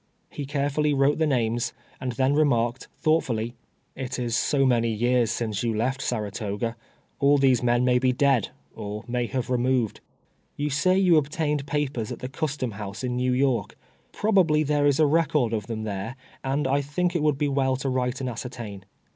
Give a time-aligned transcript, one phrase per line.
[0.31, 3.53] He care fully wrote the names, and then remarked, thought fully"
[4.05, 6.75] It is so many years since you left Saratoga,
[7.19, 10.01] all these men may be dead, or nuiy have removed.
[10.55, 13.77] You say you obtained papers at the custom house in New York.
[14.11, 17.75] Probably there is a record of them there, and I ihink it would be well
[17.75, 18.85] to write and ascertain."